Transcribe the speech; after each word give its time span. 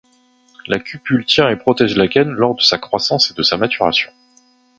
La 0.65 0.79
cupule 0.79 1.25
tient 1.25 1.47
et 1.51 1.55
protège 1.55 1.95
l'akène 1.95 2.31
lors 2.31 2.55
de 2.55 2.61
sa 2.63 2.79
croissance 2.79 3.29
et 3.29 3.35
de 3.35 3.43
sa 3.43 3.57
maturation. 3.57 4.11